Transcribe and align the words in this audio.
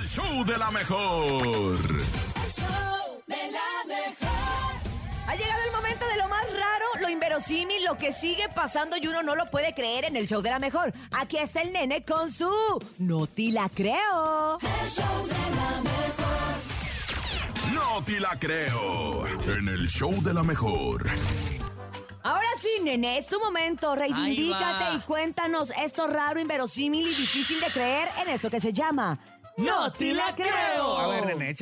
El 0.00 0.06
show 0.06 0.44
de 0.46 0.56
la 0.56 0.70
mejor. 0.70 1.76
Ha 5.26 5.36
llegado 5.36 5.62
el 5.66 5.72
momento 5.72 6.06
de 6.06 6.16
lo 6.16 6.26
más 6.26 6.42
raro, 6.44 6.86
lo 7.02 7.10
inverosímil, 7.10 7.84
lo 7.84 7.98
que 7.98 8.10
sigue 8.10 8.48
pasando 8.48 8.96
y 8.96 9.06
uno 9.06 9.22
no 9.22 9.34
lo 9.34 9.50
puede 9.50 9.74
creer 9.74 10.06
en 10.06 10.16
el 10.16 10.26
show 10.26 10.40
de 10.40 10.48
la 10.48 10.58
mejor. 10.58 10.94
Aquí 11.10 11.36
está 11.36 11.60
el 11.60 11.74
nene 11.74 12.02
con 12.02 12.32
su 12.32 12.50
No 12.96 13.26
te 13.26 13.50
la 13.50 13.68
creo. 13.68 14.56
No 17.74 18.02
te 18.02 18.20
la 18.20 18.38
creo. 18.38 19.26
En 19.26 19.68
el 19.68 19.86
show 19.86 20.22
de 20.22 20.32
la 20.32 20.42
mejor. 20.42 21.10
Ahora 22.22 22.48
sí, 22.58 22.70
nene, 22.82 23.18
es 23.18 23.26
tu 23.26 23.38
momento. 23.38 23.94
Reivindícate 23.94 24.94
y 24.96 25.00
cuéntanos 25.00 25.70
esto 25.78 26.06
raro, 26.06 26.40
inverosímil 26.40 27.06
y 27.06 27.14
difícil 27.14 27.60
de 27.60 27.66
creer 27.66 28.08
en 28.22 28.30
eso 28.30 28.48
que 28.48 28.60
se 28.60 28.72
llama 28.72 29.18
No 29.60 29.92
te 29.92 30.14
la 30.14 30.34
creo. 30.34 30.69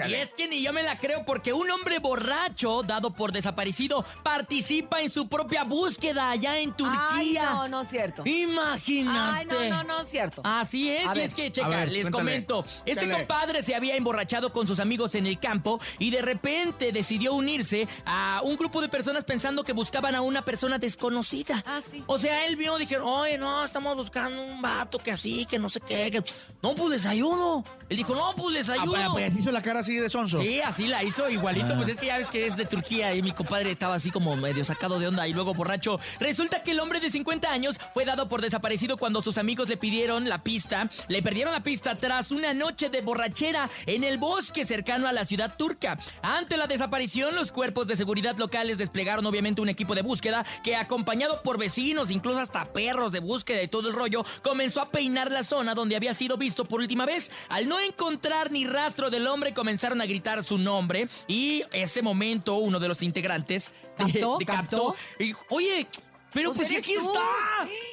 Y 0.09 0.15
es 0.15 0.35
que 0.35 0.49
ni 0.49 0.63
yo 0.63 0.73
me 0.73 0.83
la 0.83 0.99
creo 0.99 1.25
porque 1.25 1.53
un 1.53 1.71
hombre 1.71 1.99
borracho, 1.99 2.83
dado 2.83 3.11
por 3.13 3.33
desaparecido, 3.33 4.05
participa 4.23 5.01
en 5.03 5.11
su 5.11 5.29
propia 5.29 5.65
búsqueda 5.65 6.31
allá 6.31 6.59
en 6.59 6.73
Turquía. 6.75 7.09
Ay, 7.13 7.39
no, 7.41 7.69
no 7.69 7.81
es 7.83 7.89
cierto. 7.89 8.23
Imagínate. 8.27 9.57
Ay, 9.57 9.71
no, 9.71 9.77
no, 9.79 9.85
no 9.85 10.01
es 10.01 10.09
cierto. 10.09 10.43
Así 10.45 10.91
es, 10.91 11.07
A 11.09 11.13
y 11.15 11.19
ver, 11.19 11.27
es 11.27 11.35
que, 11.35 11.51
checa, 11.53 11.69
ver, 11.69 11.89
les 11.91 12.03
cuéntale. 12.11 12.45
comento. 12.47 12.65
Este 12.85 13.11
compadre 13.11 13.63
se 13.63 13.75
había 13.75 13.97
emborrachado 13.97 14.53
con 14.53 14.67
sus 14.67 14.81
amigos 14.81 15.15
en 15.15 15.27
el 15.27 15.39
campo 15.39 15.81
y 15.99 16.11
de 16.11 16.23
repente 16.23 16.93
decidió 16.93 17.35
unirse 17.35 17.89
a 18.07 18.41
un 18.45 18.57
grupo 18.57 18.81
de 18.81 18.89
personas 18.89 19.25
pensando 19.25 19.65
que 19.65 19.73
buscaban 19.73 20.15
a 20.15 20.21
una 20.21 20.45
persona 20.45 20.79
desconocida. 20.79 21.63
Ah, 21.67 21.81
sí. 21.91 22.03
O 22.07 22.19
sea, 22.19 22.47
él 22.47 22.57
vio, 22.57 22.77
dijeron, 22.79 23.07
oye, 23.09 23.39
no, 23.39 23.65
estamos 23.65 23.97
buscando 23.97 24.43
un 24.43 24.61
vato 24.63 24.99
que 24.99 25.13
así, 25.13 25.47
que 25.47 25.59
no 25.59 25.69
sé 25.69 25.81
qué. 25.81 26.11
que- 26.11 26.23
No, 26.63 26.75
pues 26.75 26.91
les 26.91 27.07
ayudo. 27.07 27.65
Él 27.89 27.97
dijo, 27.97 28.15
no, 28.15 28.35
pues 28.37 28.55
les 28.55 28.69
Ah, 28.69 28.75
ayudo. 28.75 28.93
pues, 29.13 29.33
pues, 29.33 29.35
la 29.53 29.63
cara 29.63 29.81
así 29.81 29.97
de 29.97 30.11
sonso. 30.11 30.41
Sí, 30.41 30.61
así 30.61 30.87
la 30.87 31.05
hizo 31.05 31.29
igualito, 31.29 31.75
pues 31.77 31.89
es 31.89 31.97
que 31.97 32.07
ya 32.07 32.19
ves 32.19 32.29
que 32.29 32.47
es 32.47 32.57
de 32.57 32.65
Turquía 32.65 33.15
y 33.15 33.23
mi 33.23 33.33
compadre 33.33 33.71
estaba 33.71 33.95
así 33.95 34.11
como 34.11 34.37
medio 34.37 34.65
sacado 34.65 34.99
de 34.99 35.09
onda 35.09 35.27
y 35.29 35.33
luego 35.33 35.55
borracho. 35.55 35.99
Resulta 36.21 36.63
que 36.63 36.73
el 36.73 36.81
hombre 36.81 37.01
de 37.01 37.11
50 37.11 37.51
años 37.51 37.81
fue 37.95 38.05
dado 38.05 38.29
por 38.29 38.43
desaparecido 38.43 38.97
cuando 38.97 39.23
sus 39.23 39.39
amigos 39.39 39.69
le 39.69 39.77
pidieron 39.77 40.29
la 40.29 40.43
pista, 40.43 40.91
le 41.09 41.23
perdieron 41.23 41.53
la 41.53 41.63
pista 41.63 41.97
tras 41.97 42.31
una 42.31 42.55
noche 42.55 42.91
de 42.91 43.01
borrachera 43.01 43.71
en 43.87 44.05
el 44.05 44.19
bosque 44.19 44.67
cercano 44.67 45.09
a 45.09 45.13
la 45.13 45.25
ciudad 45.25 45.57
turca. 45.57 45.99
Ante 46.23 46.57
la 46.57 46.67
desaparición, 46.67 47.35
los 47.35 47.53
cuerpos 47.53 47.87
de 47.87 47.97
seguridad 47.97 48.37
locales 48.37 48.79
desplegaron 48.79 49.25
obviamente 49.27 49.61
un 49.61 49.69
equipo 49.69 49.95
de 49.95 50.03
búsqueda 50.03 50.45
que 50.63 50.77
acompañado 50.77 51.43
por 51.43 51.59
vecinos, 51.59 52.11
incluso 52.11 52.41
hasta 52.41 52.73
perros 52.73 53.13
de 53.13 53.21
búsqueda 53.21 53.63
y 53.63 53.69
todo 53.69 53.89
el 53.89 53.95
rollo, 53.95 54.25
comenzó 54.43 54.81
a 54.81 54.91
peinar 54.91 55.31
la 55.31 55.45
zona 55.45 55.75
donde 55.75 55.97
había 55.97 56.15
sido 56.15 56.37
visto 56.37 56.65
por 56.65 56.81
última 56.81 57.07
vez. 57.07 57.31
Al 57.49 57.69
no 57.69 57.81
encontrar 57.81 58.51
ni 58.51 58.67
rastro 58.67 59.11
del 59.11 59.27
hombre, 59.27 59.38
comenzaron 59.55 60.01
a 60.01 60.07
gritar 60.07 60.43
su 60.45 60.59
nombre 60.59 61.09
y 61.27 61.63
ese 61.73 62.03
momento 62.03 62.57
uno 62.57 62.79
de 62.79 62.89
los 62.89 63.03
integrantes 63.03 63.73
de- 63.99 64.05
¿Captó? 64.05 64.39
de- 64.39 64.45
¿Captó? 64.47 64.97
y 65.19 65.25
dijo, 65.25 65.45
Oye, 65.51 65.87
pero 66.33 66.53
Pues 66.53 66.69
pues, 66.69 66.81
aquí 66.85 66.95
tú. 66.95 67.01
está. 67.11 67.21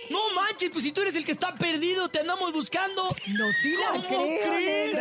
No 0.10 0.30
manches, 0.36 0.70
pues 0.70 0.84
si 0.84 0.92
tú 0.92 1.02
eres 1.02 1.16
el 1.16 1.26
que 1.26 1.32
está 1.32 1.56
perdido, 1.56 2.10
te 2.10 2.20
andamos 2.20 2.52
buscando. 2.52 3.04
No 3.04 3.10
te 3.64 3.78
la 3.80 3.88
¿Cómo 3.92 4.08
creo, 4.08 4.20
crees? 4.22 4.92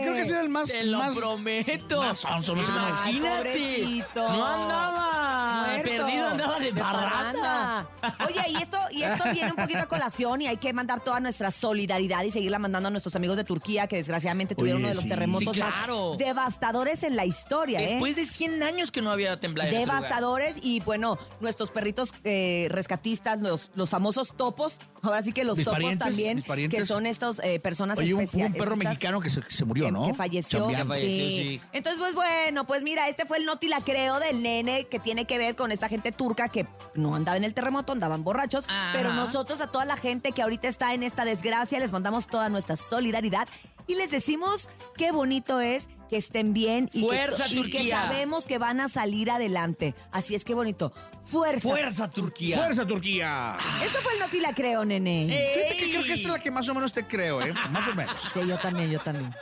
creo 0.00 0.14
que 0.14 0.20
era 0.28 0.40
el 0.42 0.48
más. 0.50 0.68
Te 0.70 0.84
lo 0.84 0.98
más- 0.98 1.16
prometo. 1.16 2.02
más 2.02 2.18
sonso, 2.18 2.54
no 2.54 2.60
Ay, 2.62 3.16
Imagínate. 3.16 3.38
pobrecito. 3.38 4.28
No 4.28 4.46
andaba 4.46 5.66
Muerto. 5.66 5.82
perdido, 5.90 6.28
andaba 6.28 6.58
de, 6.60 6.72
parranda. 6.74 7.88
Oye, 8.26 8.42
y 8.50 8.56
esto, 8.62 8.75
y 8.96 9.02
esto 9.02 9.24
viene 9.32 9.50
un 9.50 9.56
poquito 9.56 9.80
a 9.80 9.86
colación 9.86 10.42
y 10.42 10.46
hay 10.46 10.56
que 10.56 10.72
mandar 10.72 11.00
toda 11.02 11.20
nuestra 11.20 11.50
solidaridad 11.50 12.22
y 12.24 12.30
seguirla 12.30 12.58
mandando 12.58 12.88
a 12.88 12.90
nuestros 12.90 13.14
amigos 13.16 13.36
de 13.36 13.44
Turquía 13.44 13.86
que 13.86 13.96
desgraciadamente 13.96 14.54
tuvieron 14.54 14.78
Oye, 14.78 14.84
uno 14.84 14.88
de 14.90 14.94
los 14.94 15.02
sí. 15.04 15.08
terremotos 15.08 15.54
Sí, 15.54 15.60
más 15.60 15.72
claro. 15.74 16.16
devastadores 16.18 17.02
en 17.02 17.16
la 17.16 17.24
historia, 17.24 17.80
¿eh? 17.80 17.90
Después 17.92 18.16
de 18.16 18.24
100 18.24 18.62
años 18.62 18.90
que 18.90 19.02
no 19.02 19.10
había 19.10 19.38
temblado 19.38 19.70
devastadores 19.70 20.56
y 20.62 20.80
bueno, 20.80 21.18
nuestros 21.40 21.70
perritos 21.70 22.12
eh, 22.24 22.68
rescatistas, 22.70 23.42
los, 23.42 23.70
los 23.74 23.90
famosos 23.90 24.34
topos, 24.36 24.78
ahora 25.02 25.22
sí 25.22 25.32
que 25.32 25.44
los 25.44 25.58
Mis 25.58 25.64
topos 25.64 25.76
parientes, 25.76 25.98
también, 26.44 26.70
que 26.70 26.86
son 26.86 27.06
estos 27.06 27.40
eh, 27.42 27.60
personas 27.60 27.98
Oye, 27.98 28.14
un, 28.14 28.20
un 28.32 28.52
perro 28.52 28.76
mexicano 28.76 29.20
que 29.20 29.28
se, 29.30 29.40
que 29.42 29.52
se 29.52 29.64
murió, 29.64 29.90
¿no? 29.90 30.06
que 30.06 30.14
falleció. 30.14 30.68
Que 30.68 30.84
falleció, 30.84 31.28
sí. 31.30 31.60
Entonces, 31.72 32.00
pues 32.00 32.14
bueno, 32.14 32.66
pues 32.66 32.82
mira, 32.82 33.08
este 33.08 33.26
fue 33.26 33.38
el 33.38 33.44
noti 33.44 33.68
la 33.68 33.80
creo 33.80 34.18
del 34.20 34.42
nene 34.42 34.84
que 34.86 34.98
tiene 34.98 35.24
que 35.26 35.38
ver 35.38 35.56
con 35.56 35.72
esta 35.72 35.88
gente 35.88 36.12
turca 36.12 36.48
que 36.48 36.66
no 36.94 37.14
andaba 37.14 37.36
en 37.36 37.44
el 37.44 37.54
terremoto, 37.54 37.92
andaban 37.92 38.24
borrachos. 38.24 38.64
Ajá. 38.68 38.85
Pero 38.92 39.12
nosotros 39.12 39.60
a 39.60 39.68
toda 39.68 39.84
la 39.84 39.96
gente 39.96 40.32
que 40.32 40.42
ahorita 40.42 40.68
está 40.68 40.94
en 40.94 41.02
esta 41.02 41.24
desgracia 41.24 41.78
les 41.78 41.92
mandamos 41.92 42.26
toda 42.26 42.48
nuestra 42.48 42.76
solidaridad 42.76 43.48
y 43.86 43.94
les 43.94 44.10
decimos 44.10 44.68
qué 44.96 45.12
bonito 45.12 45.60
es 45.60 45.88
que 46.08 46.16
estén 46.16 46.52
bien 46.52 46.88
y, 46.92 47.02
Fuerza, 47.02 47.44
que, 47.44 47.54
y 47.54 47.62
que 47.64 47.70
Turquía. 47.78 48.02
sabemos 48.02 48.46
que 48.46 48.58
van 48.58 48.80
a 48.80 48.88
salir 48.88 49.30
adelante. 49.30 49.94
Así 50.12 50.34
es 50.34 50.44
que 50.44 50.54
bonito. 50.54 50.92
Fuerza. 51.24 51.68
Fuerza, 51.68 52.08
Turquía. 52.08 52.56
¡Fuerza, 52.56 52.86
Turquía! 52.86 53.56
Esto 53.84 53.98
fue 54.00 54.12
el 54.14 54.20
noti 54.20 54.38
la 54.38 54.54
creo, 54.54 54.84
nene. 54.84 55.26
Fíjate 55.26 55.76
que 55.76 55.90
creo 55.90 56.04
que 56.04 56.12
esta 56.12 56.28
es 56.28 56.32
la 56.34 56.38
que 56.38 56.50
más 56.52 56.68
o 56.68 56.74
menos 56.74 56.92
te 56.92 57.04
creo, 57.04 57.42
¿eh? 57.42 57.52
Más 57.70 57.88
o 57.88 57.94
menos. 57.94 58.14
Sí, 58.32 58.40
yo 58.46 58.56
también, 58.58 58.90
yo 58.90 59.00
también. 59.00 59.34